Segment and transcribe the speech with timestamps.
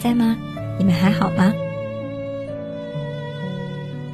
[0.00, 0.34] 在吗？
[0.78, 1.52] 你们还好吗？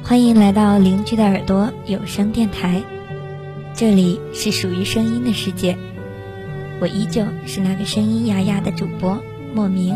[0.03, 2.83] 欢迎来到邻居的耳朵有声电台，
[3.73, 5.77] 这里是属于声音的世界。
[6.81, 9.17] 我依旧是那个声音哑哑的主播
[9.55, 9.95] 莫名。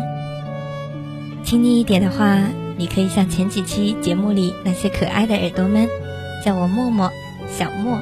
[1.44, 2.38] 亲昵一点的话，
[2.78, 5.86] 你可以像前几期节目里那些可爱的耳朵们，
[6.42, 7.12] 叫我默默、
[7.50, 8.00] 小莫，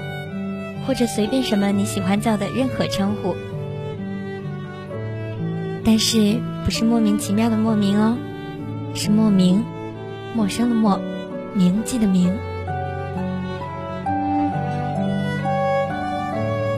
[0.86, 3.34] 或者随便什么你喜欢叫的任何称呼。
[5.90, 8.16] 但是不是莫名其妙的莫名哦，
[8.94, 9.64] 是莫名，
[10.36, 11.00] 陌生的陌。
[11.52, 12.32] 铭记的铭。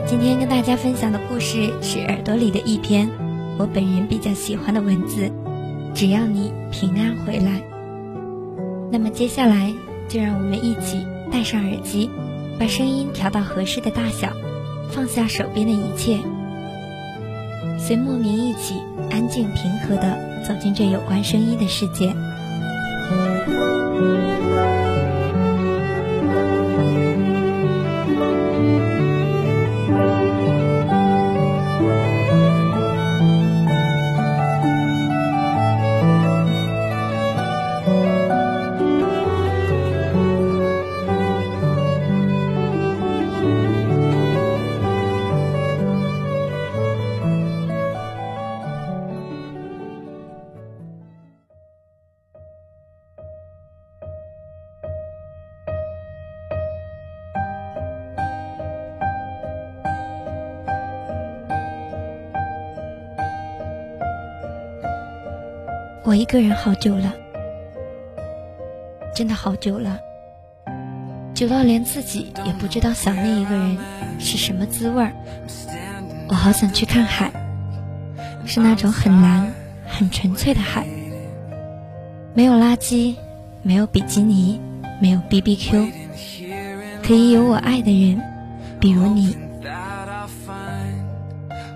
[0.07, 3.07] 今天跟大家分享的故事是耳朵里的一篇
[3.59, 5.31] 我本人比较喜欢的文字。
[5.93, 7.61] 只要你平安回来，
[8.91, 9.71] 那么接下来
[10.09, 12.09] 就让我们一起戴上耳机，
[12.59, 14.29] 把声音调到合适的大小，
[14.89, 16.17] 放下手边的一切，
[17.77, 18.81] 随莫名一起
[19.13, 22.11] 安静平和的走进这有关声音的世界。
[66.13, 67.11] 我一个人好久了，
[69.15, 69.99] 真的好久了，
[71.33, 73.75] 久到连自己也不知道想念一个人
[74.19, 75.11] 是什么滋味儿。
[76.29, 77.31] 我好想去看海，
[78.45, 79.51] 是那种很蓝、
[79.87, 80.85] 很纯粹的海，
[82.35, 83.15] 没有垃圾，
[83.63, 84.61] 没有比基尼，
[85.01, 85.91] 没有 BBQ，
[87.01, 88.21] 可以有我爱的人，
[88.79, 89.35] 比如你。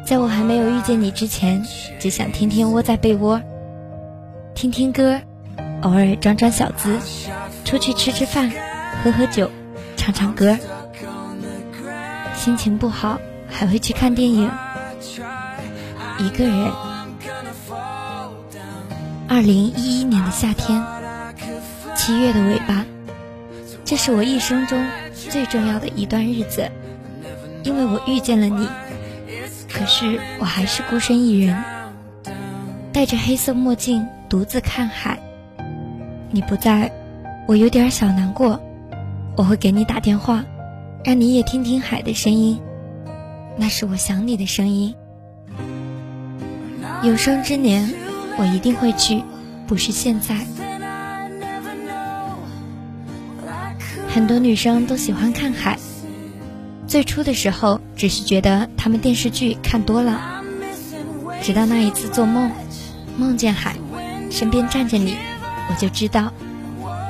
[0.06, 1.66] 在我还没有遇见你之前，
[1.98, 3.42] 只想天天窝在被窝。
[4.58, 5.22] 听听歌，
[5.84, 6.98] 偶尔装装小资，
[7.64, 8.52] 出去吃吃饭，
[9.04, 9.52] 喝喝酒，
[9.96, 10.58] 唱唱歌。
[12.34, 14.50] 心情不好还会去看电影，
[16.18, 16.72] 一个人。
[19.28, 20.84] 二零一一年的夏天，
[21.96, 22.84] 七月的尾巴，
[23.86, 26.68] 这是我一生中最重要的一段日子，
[27.64, 28.68] 因为我遇见了你。
[29.72, 31.64] 可是我还是孤身一人，
[32.92, 34.04] 戴着黑色墨镜。
[34.30, 35.18] 独自看海，
[36.32, 36.92] 你不在，
[37.48, 38.60] 我有点小难过。
[39.38, 40.44] 我会给你打电话，
[41.06, 42.60] 让你也听听海的声音，
[43.56, 44.94] 那是我想你的声音。
[47.04, 47.94] 有生之年，
[48.38, 49.24] 我一定会去，
[49.66, 50.36] 不是现在。
[54.10, 55.78] 很多女生都喜欢看海，
[56.88, 60.44] 最初的时候只是觉得他们电视剧看多了，
[61.42, 62.52] 直到那一次做梦，
[63.16, 63.76] 梦见海。
[64.38, 65.18] 身边站着你，
[65.68, 66.32] 我就知道，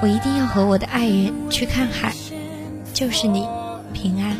[0.01, 2.13] 我一定要和我的爱人去看海，
[2.93, 3.45] 就是你，
[3.91, 4.37] 平安。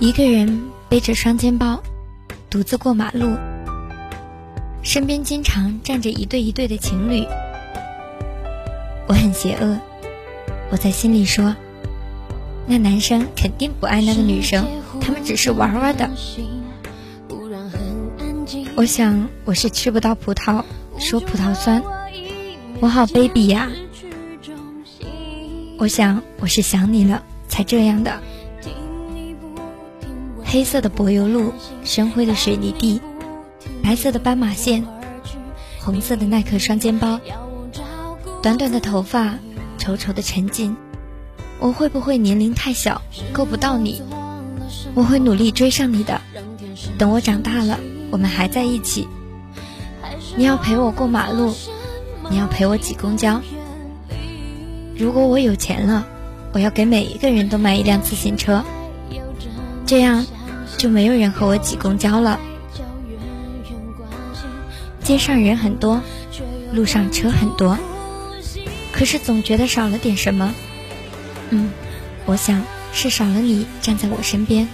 [0.00, 1.82] 一个人背着双肩包，
[2.48, 3.36] 独自过马路，
[4.82, 7.22] 身边经常站着一对一对的情侣。
[9.06, 9.78] 我很邪恶，
[10.70, 11.54] 我在心里说，
[12.66, 14.66] 那男生肯定不爱那个女生，
[15.02, 16.08] 他们只是玩玩的。
[18.76, 20.64] 我想我是吃不到葡萄
[20.98, 21.82] 说葡萄酸，
[22.80, 23.68] 我好卑鄙呀！
[25.76, 28.18] 我想我是想你了才这样的。
[30.52, 31.54] 黑色的柏油路，
[31.84, 33.00] 深灰的水泥地，
[33.84, 34.84] 白色的斑马线，
[35.78, 37.20] 红色的耐克双肩包，
[38.42, 39.36] 短短的头发，
[39.78, 40.76] 丑丑的沉浸。
[41.60, 43.00] 我会不会年龄太小，
[43.32, 44.02] 够不到你？
[44.94, 46.20] 我会努力追上你的。
[46.98, 47.78] 等我长大了，
[48.10, 49.06] 我们还在一起。
[50.36, 51.54] 你要陪我过马路。
[52.28, 53.40] 你要陪我挤公交。
[54.96, 56.04] 如果我有钱了，
[56.52, 58.64] 我要给每一个人都买一辆自行车，
[59.86, 60.26] 这样
[60.80, 62.40] 就没有人和我挤公交了。
[65.04, 66.00] 街上人很多，
[66.72, 67.76] 路上车很多，
[68.90, 70.54] 可是总觉得少了点什么。
[71.50, 71.70] 嗯，
[72.24, 74.66] 我想是少了你站在我身边。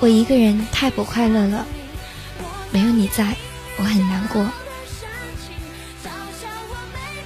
[0.00, 1.66] 我一个人太不快乐了，
[2.72, 3.34] 没有你在，
[3.78, 4.46] 我很难过。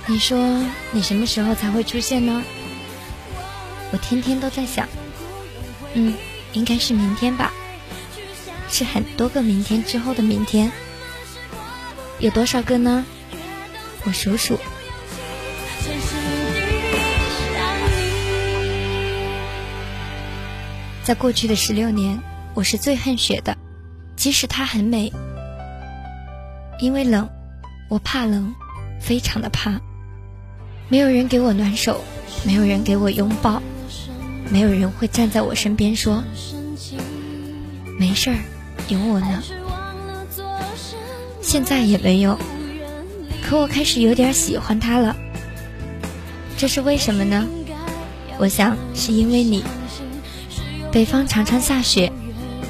[0.07, 2.45] 你说你什么时候才会出现呢？
[3.91, 4.87] 我天天都在想，
[5.95, 6.15] 嗯，
[6.57, 7.53] 应该是明天吧，
[8.71, 10.73] 是很多个明天之后的明天，
[12.19, 13.05] 有多少个呢？
[14.05, 14.59] 我数数。
[21.05, 22.19] 在过去的十六年，
[22.55, 23.59] 我是最恨雪的，
[24.17, 25.13] 即使它很美，
[26.81, 27.29] 因为冷，
[27.91, 28.55] 我怕冷，
[28.99, 29.79] 非常的怕。
[30.89, 32.03] 没有人给我暖手，
[32.47, 33.61] 没有人给我拥抱，
[34.51, 36.23] 没有人会站在我身边说
[37.99, 38.37] ：“没事儿，
[38.89, 39.43] 有我呢。”
[41.43, 42.39] 现在也没有，
[43.43, 45.17] 可我开始有点喜欢他了。
[46.57, 47.47] 这是为什么呢？
[48.39, 49.65] 我想是因为你。
[50.93, 52.13] 北方常常下雪，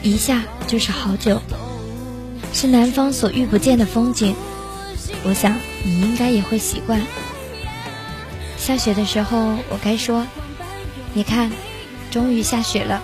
[0.02, 1.40] 一下就是好久，
[2.52, 4.34] 是南方所遇不见的风景。
[5.24, 7.00] 我想你应该也会习惯。
[8.58, 9.38] 下雪的时候，
[9.70, 10.26] 我该说
[11.14, 11.50] ：“你看，
[12.16, 13.02] 终于下雪了。”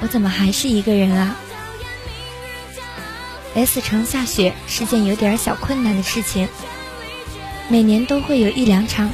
[0.00, 1.34] 我怎么还是一个人啊
[3.54, 6.48] ？S 城下雪是件有点小困难的事情，
[7.68, 9.10] 每年都会有一两场。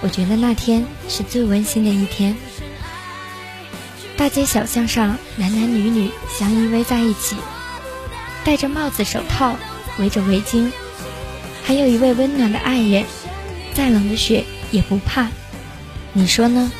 [0.00, 2.34] 我觉得那天是最温馨的一天。
[4.16, 7.36] 大街小巷上，男男女女相依偎在一起，
[8.44, 9.56] 戴着帽子、手套，
[9.98, 10.70] 围着围巾，
[11.64, 13.04] 还有一位温暖的爱人。
[13.74, 15.28] 再冷的雪也不怕，
[16.12, 16.72] 你说呢？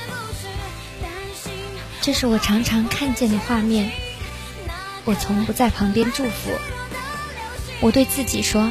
[2.02, 3.91] 这是我常常看见的画面。
[5.05, 6.50] 我从不在旁边祝福。
[7.81, 8.70] 我对自己说，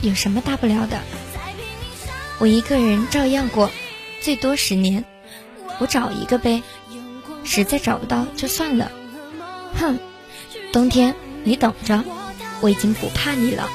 [0.00, 1.00] 有什么大不了的？
[2.38, 3.70] 我一个人照样过，
[4.20, 5.04] 最多十年。
[5.80, 6.62] 我找一个呗，
[7.44, 8.90] 实在找不到就算了。
[9.74, 9.98] 哼，
[10.72, 11.14] 冬天
[11.44, 12.02] 你等着，
[12.60, 13.68] 我已经不怕你了。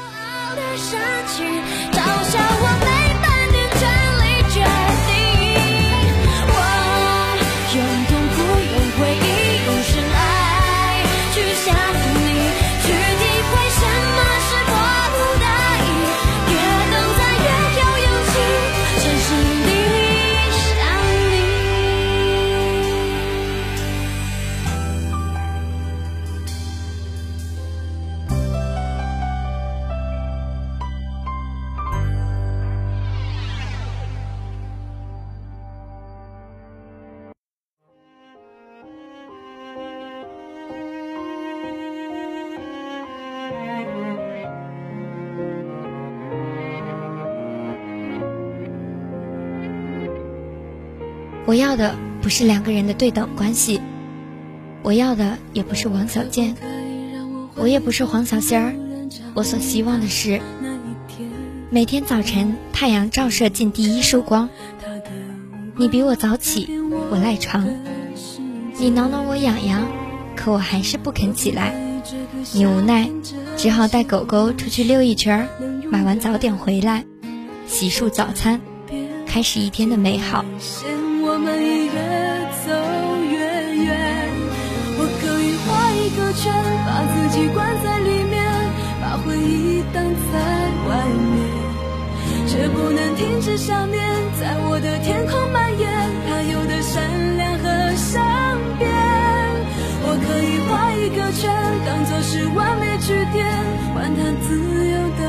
[51.53, 53.79] 我要的不是两个人的对等关系，
[54.81, 56.55] 我要的也不是王小贱，
[57.53, 58.73] 我也不是黄小仙儿。
[59.35, 60.41] 我所希望的是，
[61.69, 64.49] 每天早晨太阳照射进第一束光，
[65.75, 66.67] 你比我早起，
[67.11, 67.69] 我赖床，
[68.79, 69.85] 你挠挠我痒痒，
[70.35, 71.75] 可我还是不肯起来，
[72.51, 73.07] 你无奈，
[73.57, 75.47] 只好带狗狗出去溜一圈，
[75.91, 77.05] 买完早点回来，
[77.67, 78.59] 洗漱早餐，
[79.27, 80.43] 开始一天的美好。
[81.25, 81.95] 我们已越
[82.67, 82.69] 走
[83.31, 83.39] 越
[83.85, 83.95] 远，
[84.99, 86.51] 我可以画一个圈，
[86.83, 88.43] 把自己关在里面，
[88.99, 90.35] 把回忆挡在
[90.83, 90.99] 外
[91.31, 91.47] 面，
[92.45, 94.03] 却不能停止想念，
[94.37, 95.87] 在我的天空蔓延，
[96.27, 96.99] 它有的善
[97.37, 98.91] 良和善变。
[100.03, 101.47] 我可以画一个圈，
[101.87, 103.47] 当作是完美句点，
[103.95, 105.23] 换它自由的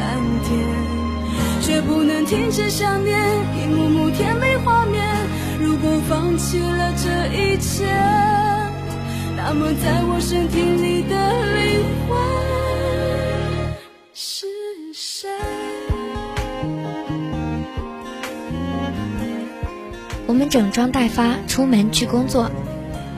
[0.00, 0.16] 蓝
[0.48, 0.64] 天，
[1.60, 3.20] 却不能停止想念，
[3.52, 4.85] 一幕幕甜美画面。
[5.66, 7.84] 如果放弃了这一切
[9.36, 11.16] 那么在我身体里的
[11.56, 12.16] 灵魂
[14.14, 14.46] 是
[14.94, 15.28] 谁？
[20.28, 22.48] 我们整装待发出门去工作。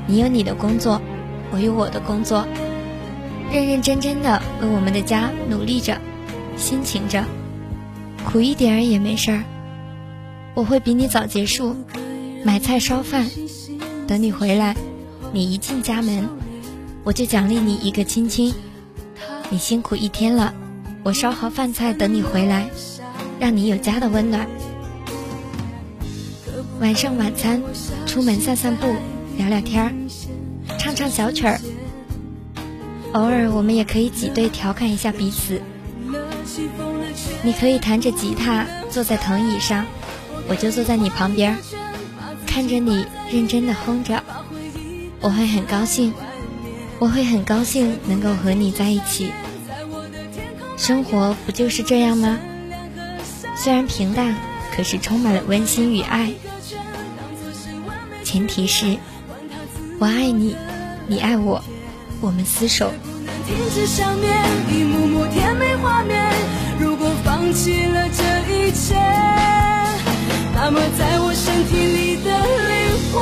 [0.06, 1.02] 你有你的工作
[1.52, 2.48] 我有我的工作。
[3.52, 6.00] 认认真真的为我们的家努力着
[6.56, 7.24] 辛勤着。
[8.24, 9.44] 苦一点儿也没事儿。
[10.54, 11.76] 我会比你早结束。
[12.44, 13.28] 买菜烧饭，
[14.06, 14.76] 等你回来。
[15.32, 16.28] 你一进家门，
[17.04, 18.54] 我就奖励你一个亲亲。
[19.50, 20.54] 你辛苦一天了，
[21.02, 22.70] 我烧好饭菜等你回来，
[23.38, 24.48] 让你有家的温暖。
[26.80, 27.62] 晚上晚餐，
[28.06, 28.94] 出门散散步，
[29.36, 29.92] 聊聊天儿，
[30.78, 31.60] 唱唱小曲儿。
[33.12, 35.60] 偶尔我们也可以挤兑调侃一下彼此。
[37.42, 39.84] 你可以弹着吉他坐在藤椅上，
[40.48, 41.56] 我就坐在你旁边，
[42.58, 44.20] 看着你认真的哼着。
[45.20, 46.12] 我会很高兴，
[46.98, 49.30] 我会很高兴能够和你在一起。
[50.76, 52.36] 生活不就是这样吗？
[53.54, 54.34] 虽然平淡，
[54.74, 56.32] 可是充满了温馨与爱。
[58.24, 58.96] 前提是，
[60.00, 60.56] 我爱你，
[61.06, 61.62] 你爱我，
[62.20, 62.90] 我们厮守。
[66.80, 68.96] 如果放弃了这一切，
[70.70, 72.30] 那么在我身体里的
[72.68, 72.76] 灵
[73.10, 73.16] 魂。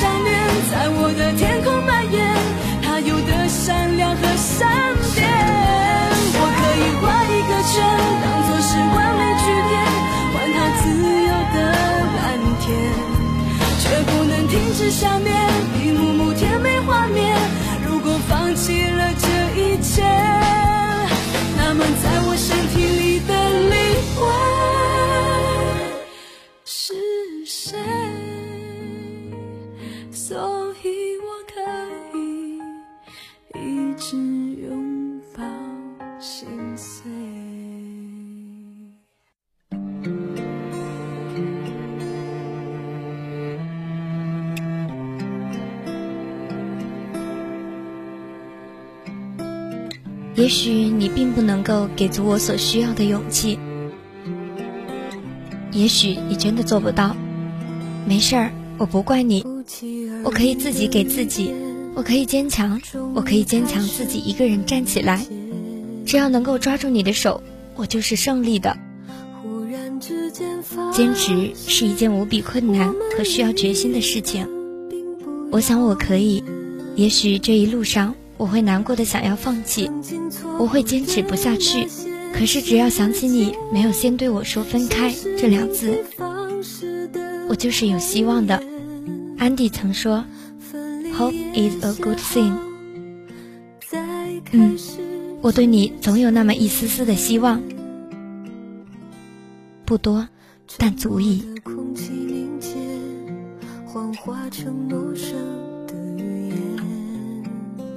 [0.00, 0.32] 想念
[0.72, 2.24] 在我的天空蔓延，
[2.80, 4.64] 它有的闪亮和闪
[5.12, 5.28] 电。
[6.40, 7.84] 我可以画一个圈，
[8.24, 9.76] 当作是完美句点，
[10.32, 10.88] 换它自
[11.28, 11.56] 由的
[12.16, 12.72] 蓝天，
[13.76, 15.28] 却不能停止想念
[15.84, 17.36] 一幕幕甜美画面。
[17.84, 19.28] 如果放弃了这
[19.60, 20.00] 一切，
[21.58, 23.36] 那么在我身体里的
[23.68, 23.76] 灵
[24.16, 24.24] 魂
[50.36, 53.58] 也许你并不能够给足我所需要的勇气，
[55.72, 57.16] 也许你真的做不到。
[58.06, 59.44] 没事儿，我不怪你，
[60.24, 61.52] 我可以自己给自己，
[61.94, 62.80] 我可以坚强，
[63.14, 65.26] 我可以坚强自己一个人站起来。
[66.06, 67.42] 只要能够抓住你的手，
[67.76, 68.76] 我就是胜利的。
[70.92, 74.48] 坚持是一件无比困难和需要决心的事情。
[75.50, 76.42] 我想我可以，
[76.96, 78.14] 也许这一路上。
[78.40, 79.90] 我会难过的，想要放弃，
[80.58, 81.86] 我会坚持不下去。
[82.32, 86.02] 可是只要想起你没有先对我说分开这两字，
[87.50, 88.58] 我就是有希望的。
[89.36, 90.24] 安迪曾说
[91.18, 92.54] ，Hope is a good thing。
[94.52, 94.74] 嗯，
[95.42, 97.60] 我对你总有那么一丝丝的希望，
[99.84, 100.26] 不多，
[100.78, 101.44] 但足以。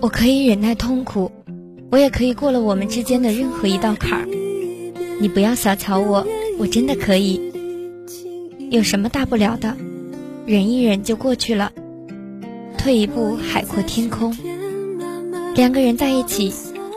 [0.04, 1.32] 我可以忍耐痛苦，
[1.90, 4.28] 我也可以过了我们之间的任何一道坎儿。
[5.18, 6.28] 你不要小瞧我，
[6.60, 7.40] 我真的可以。
[8.70, 9.78] 有什么大不了的？
[10.46, 11.72] 忍一忍就过去了。
[12.78, 14.36] 退一步，海阔天空。
[15.56, 16.52] 两个人在一起，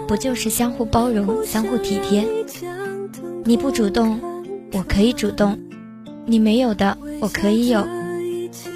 [0.08, 2.26] 不就是相互包容、相互体贴？
[3.44, 4.20] 你不主动，
[4.72, 5.56] 我可以主动；
[6.24, 7.86] 你没有的，我可以有。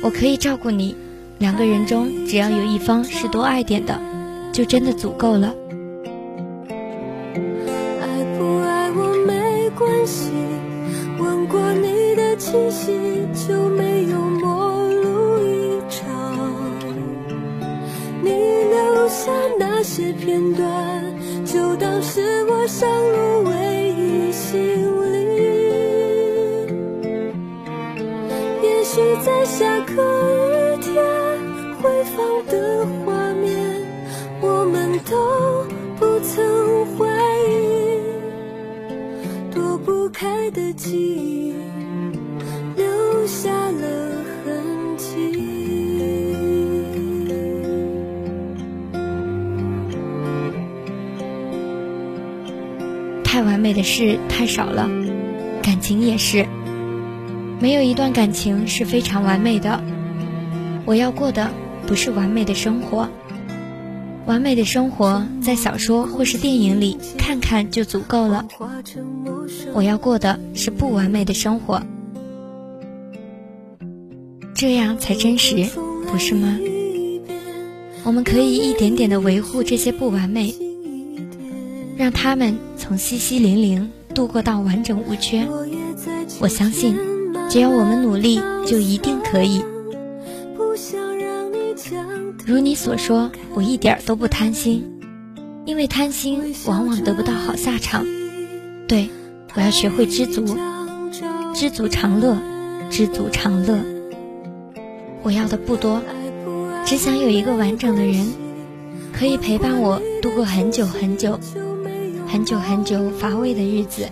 [0.05, 0.95] 我可以照顾你。
[1.39, 4.01] 两个人中，只要有一方是多爱点的。
[4.53, 5.55] 就真的足够了。
[53.91, 54.89] 是太少了，
[55.61, 56.47] 感情也是，
[57.59, 59.83] 没有一段感情是非常完美的。
[60.85, 61.51] 我要过的
[61.89, 63.09] 不是完美的生活。
[64.27, 68.47] 完美的生活在小说或是电影里看看就足够了。
[69.75, 71.83] 我要过的是不完美的生活，
[74.55, 75.69] 这样才真实，
[76.07, 76.57] 不是吗？
[78.05, 80.55] 我们可以一点点的维护这些不完美，
[81.97, 82.57] 让他们
[82.91, 85.47] 从稀稀零零度过到完整无缺。
[86.41, 86.99] 我相信，
[87.49, 89.63] 只要我们努力，就一定可以。
[92.45, 94.85] 如你所说，我一点都不贪心，
[95.65, 98.05] 因为贪心往往得不到好下场。
[98.89, 99.09] 对，
[99.55, 100.45] 我要学会知足，
[101.55, 102.37] 知足常乐，
[102.91, 103.79] 知足常乐。
[105.23, 106.03] 我要的不多。
[106.85, 108.27] 只想有一个完整的人，
[109.13, 111.39] 可以陪伴我度过很久很久、
[112.31, 114.09] 很久很久乏味的日子。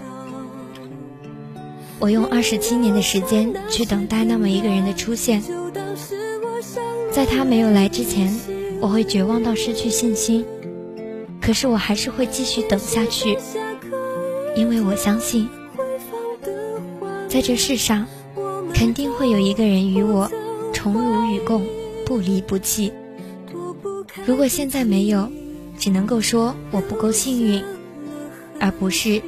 [2.01, 5.41] 我用二十七年的时间去等待那么一个人的出现，
[7.13, 8.37] 在他没有来之前，
[8.81, 10.45] 我会绝望到失去信心。
[11.41, 13.39] 可是我还是会继续等下去，
[14.57, 15.49] 因为我相信，
[17.29, 18.05] 在这世上，
[18.75, 20.29] 肯定会有一个人与我
[20.73, 21.65] 宠辱与共。
[22.05, 22.91] 不离不弃。
[24.25, 25.31] 如果现在没有，
[25.79, 27.63] 只能够说我不够幸运，
[28.61, 29.23] 而不是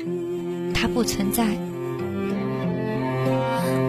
[0.74, 1.44] 他不存在。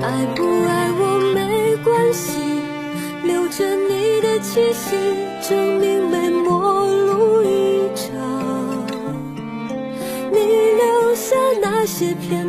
[0.04, 2.40] 爱不爱我没关系，
[3.24, 4.96] 留着你的气息，
[5.48, 8.10] 证明没陌路一场。
[10.32, 12.41] 你留下那些片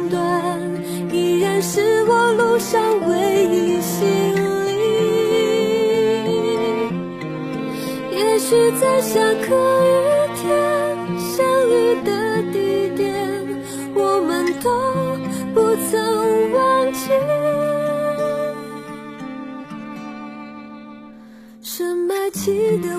[22.44, 22.91] 记得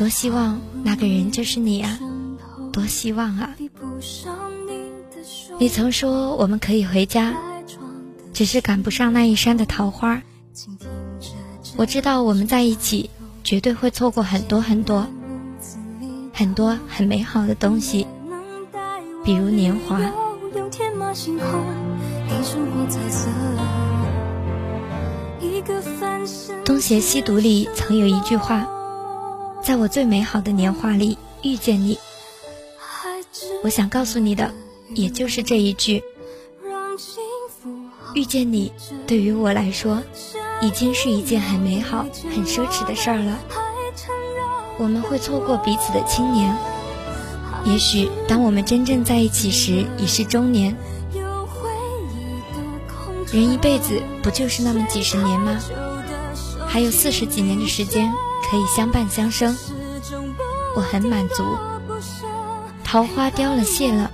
[0.00, 2.00] 多希望那个人就是你啊！
[2.72, 3.54] 多希望啊！
[5.58, 7.34] 你曾说我们可以回家，
[8.32, 10.22] 只是赶不上那一山的桃花。
[11.76, 13.10] 我知道我们在一起
[13.44, 15.06] 绝对会错过很多很多
[16.32, 18.06] 很多很美好的东西，
[19.22, 20.00] 比如年华。
[26.64, 28.66] 东邪西毒里曾有一句话。
[29.62, 31.98] 在我最美好的年华里遇见你，
[33.62, 34.52] 我想告诉你的，
[34.94, 36.02] 也就是这一句。
[38.14, 38.72] 遇见你，
[39.06, 40.02] 对于我来说，
[40.62, 43.38] 已经是一件很美好、很奢侈的事儿了。
[44.78, 46.56] 我们会错过彼此的青年，
[47.64, 50.74] 也许当我们真正在一起时，已是中年。
[53.30, 55.60] 人一辈子不就是那么几十年吗？
[56.66, 58.10] 还有四十几年的时间。
[58.48, 59.56] 可以相伴相生，
[60.76, 61.44] 我很满足。
[62.84, 64.10] 桃花凋了谢了，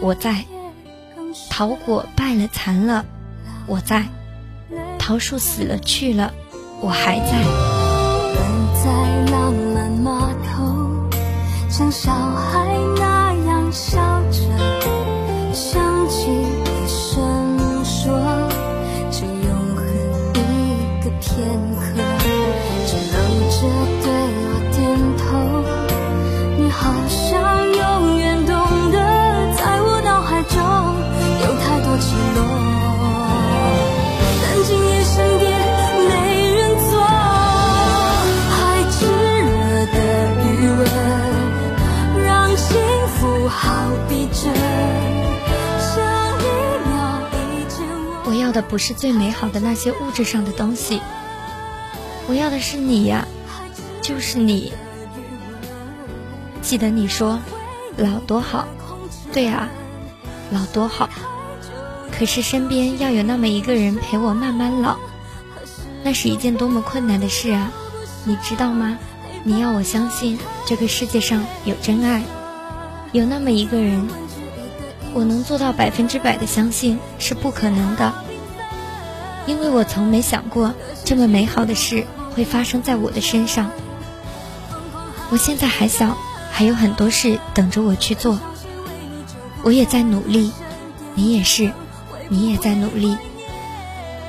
[0.00, 0.44] 我在；
[1.48, 3.04] 桃果败了残了，
[3.66, 4.02] 我在；
[4.98, 6.32] 桃树死了去了，
[6.80, 7.80] 我还在。
[11.68, 14.00] 像小孩那样笑
[48.62, 51.00] 不是最美好的那些物质上的东西，
[52.28, 53.26] 我要的是你呀，
[54.02, 54.72] 就是你。
[56.62, 57.40] 记得你说
[57.96, 58.68] 老多好，
[59.32, 59.68] 对啊，
[60.50, 61.08] 老多好。
[62.12, 64.98] 可是身边要有那么一个人陪我慢慢老，
[66.02, 67.72] 那是一件多么困难的事啊，
[68.24, 68.98] 你知道吗？
[69.42, 72.22] 你要我相信这个世界上有真爱，
[73.12, 74.06] 有那么一个人，
[75.14, 78.12] 我能做到百分之百的相信是不可能的，
[79.50, 83.72] 因为我从没想过这么美好的事会发生在我的身上。
[85.28, 86.16] 我现在还小，
[86.52, 88.38] 还有很多事等着我去做，
[89.64, 90.52] 我也在努力，
[91.16, 91.72] 你也是，
[92.28, 93.16] 你也在努力。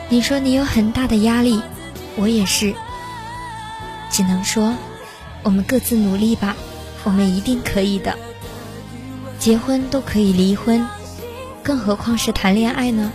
[0.09, 1.61] 你说你有很大的压力，
[2.15, 2.73] 我也是，
[4.09, 4.75] 只能说。
[5.43, 6.55] 我们各自努力吧，
[7.03, 8.17] 我们一定可以的。
[9.37, 10.87] 结婚都可以离婚，
[11.63, 13.11] 更何况是谈恋爱呢？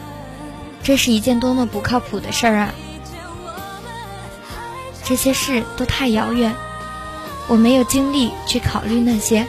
[0.87, 2.73] 这是一件多么不靠谱的事儿啊！
[5.03, 6.55] 这些事都太遥远，
[7.49, 9.45] 我没有精力去考虑那些。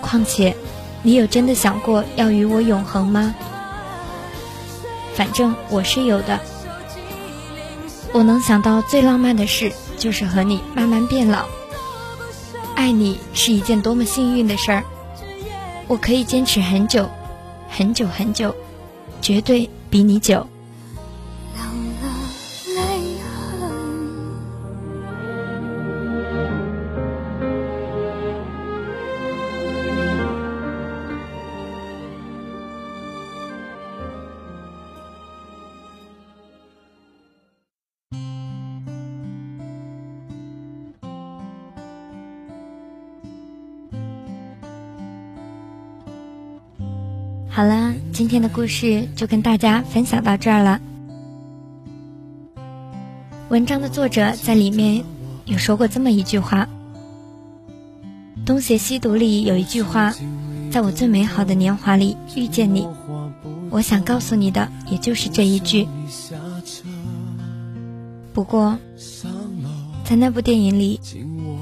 [0.00, 0.56] 况且，
[1.04, 3.36] 你有真的想过要与我永恒吗？
[5.14, 6.40] 反正我是有的。
[8.12, 9.72] 我能想到最浪漫的事。
[9.96, 11.44] 就是和你慢慢变老，
[12.74, 14.82] 爱你是一件多么幸运的事儿，
[15.86, 17.08] 我可以坚持很久，
[17.68, 18.52] 很久很久，
[19.22, 20.44] 绝对比你久。
[47.54, 50.80] 好了，今天的故事就跟大家分享到这儿了。
[53.50, 55.04] 文章的作者在里面
[55.44, 56.66] 有说过这么一句话
[58.46, 60.14] ：“东邪西毒里有一句话，
[60.70, 62.88] 在我最美好的年华里遇见你，
[63.68, 65.86] 我想告诉你的也就是这一句。
[68.32, 68.78] 不过，
[70.04, 70.98] 在那部电影里，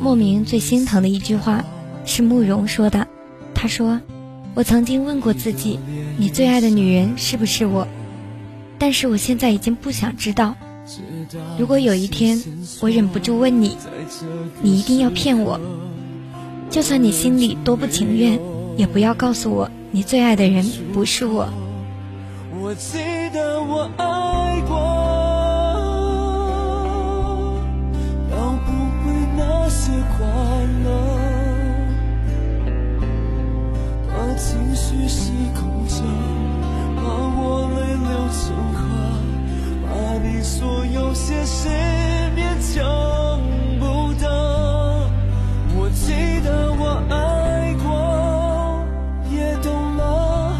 [0.00, 1.64] 莫名最心疼的一句话
[2.04, 3.04] 是慕容说的，
[3.52, 4.00] 他说。”
[4.54, 5.78] 我曾经问过自己，
[6.18, 7.86] 你最爱的女人是不是我？
[8.78, 10.56] 但是我现在已经不想知道。
[11.58, 12.42] 如果有一天
[12.80, 13.76] 我忍不住问你，
[14.60, 15.60] 你一定要骗我，
[16.68, 18.40] 就算你心里多不情愿，
[18.76, 21.48] 也不要告诉我你最爱的人不是我。
[22.60, 22.98] 我记
[23.32, 24.76] 得我爱过，
[40.50, 41.68] 所有些事
[42.36, 42.42] 勉
[42.74, 43.40] 强
[43.78, 44.26] 不得。
[45.76, 48.84] 我记得我爱过，
[49.30, 50.52] 也懂了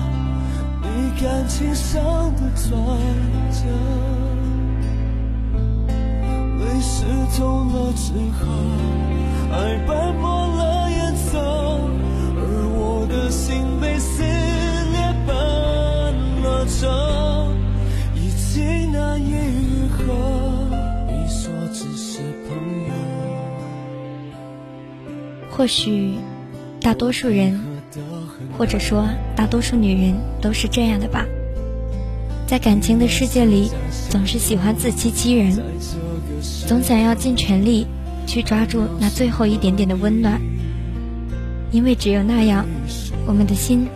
[0.80, 0.86] 你
[1.20, 2.00] 感情上
[2.36, 2.70] 的转
[3.50, 3.66] 折，
[6.60, 7.04] 泪湿
[7.36, 8.46] 透了纸盒，
[9.52, 10.39] 爱斑驳
[25.60, 26.14] 或许，
[26.80, 27.60] 大多数人，
[28.56, 31.26] 或者说大多数女人都是这样的吧，
[32.46, 33.70] 在感情的世界里，
[34.08, 35.62] 总是喜欢自欺欺人，
[36.66, 37.86] 总想要尽全力
[38.26, 40.40] 去抓住那最后一点点的温暖，
[41.70, 42.64] 因为只有那样。
[43.26, 43.86] 我们的心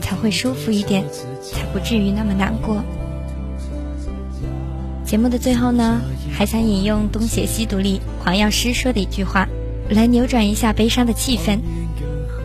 [0.00, 1.04] 才会舒服一点，
[1.42, 2.82] 才不至于那么难过。
[5.04, 6.00] 节目的最后呢，
[6.32, 9.46] 还想引用东邪西毒里黄药师说的一句话，
[9.92, 11.58] 来扭转一下悲伤的气氛。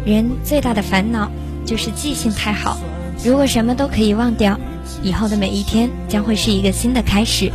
[0.06, 1.30] 人最大的烦恼
[1.66, 2.78] 就是记性太好，
[3.24, 4.60] 如果什么都可以忘掉，
[5.04, 7.52] 以后的每一天将会是一个新的开始，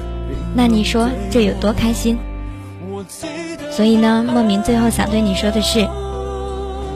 [0.55, 2.19] 那你说这有多开心？
[3.71, 5.89] 所以呢，莫名最后想对你说的是。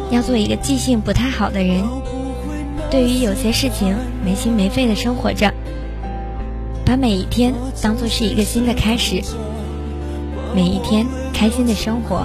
[0.09, 1.83] 要做一个记性不太好的人，
[2.93, 5.53] 对于有些事情没心没肺的生活着，
[6.85, 9.21] 把每一天当做是一个新的开始，
[10.55, 12.25] 每一天开心的生活。